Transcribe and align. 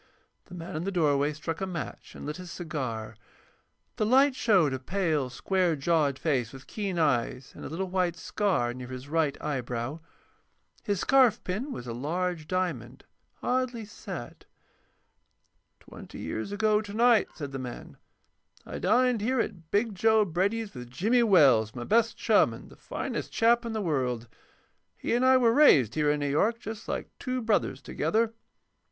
The 0.45 0.55
man 0.55 0.75
in 0.75 0.83
the 0.83 0.91
doorway 0.91 1.31
struck 1.31 1.61
a 1.61 1.67
match 1.67 2.15
and 2.15 2.25
lit 2.25 2.37
his 2.37 2.49
cigar. 2.49 3.15
The 3.97 4.05
light 4.07 4.33
showed 4.35 4.73
a 4.73 4.79
pale, 4.79 5.29
square 5.29 5.75
jawed 5.75 6.17
face 6.17 6.51
with 6.51 6.65
keen 6.65 6.97
eyes, 6.97 7.53
and 7.55 7.63
a 7.63 7.69
little 7.69 7.87
white 7.87 8.15
scar 8.15 8.73
near 8.73 8.87
his 8.87 9.07
right 9.07 9.39
eyebrow. 9.39 9.99
His 10.81 11.01
scarfpin 11.01 11.71
was 11.71 11.85
a 11.85 11.93
large 11.93 12.47
diamond, 12.47 13.03
oddly 13.43 13.85
set. 13.85 14.45
"Twenty 15.81 16.17
years 16.17 16.51
ago 16.51 16.81
to 16.81 16.95
night," 16.95 17.27
said 17.35 17.51
the 17.51 17.59
man, 17.59 17.97
"I 18.65 18.79
dined 18.79 19.21
here 19.21 19.39
at 19.39 19.69
'Big 19.69 19.93
Joe' 19.93 20.25
Brady's 20.25 20.73
with 20.73 20.89
Jimmy 20.89 21.21
Wells, 21.21 21.75
my 21.75 21.83
best 21.83 22.17
chum, 22.17 22.55
and 22.55 22.71
the 22.71 22.75
finest 22.75 23.31
chap 23.31 23.65
in 23.67 23.73
the 23.73 23.81
world. 23.83 24.27
He 24.97 25.13
and 25.13 25.23
I 25.23 25.37
were 25.37 25.53
raised 25.53 25.93
here 25.93 26.09
in 26.09 26.21
New 26.21 26.27
York, 26.31 26.59
just 26.59 26.87
like 26.87 27.11
two 27.19 27.39
brothers, 27.39 27.83
together. 27.83 28.33